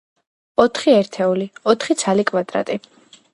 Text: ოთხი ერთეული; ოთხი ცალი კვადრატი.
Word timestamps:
ოთხი 0.63 0.95
ერთეული; 1.01 1.47
ოთხი 1.75 1.97
ცალი 2.01 2.27
კვადრატი. 2.33 2.81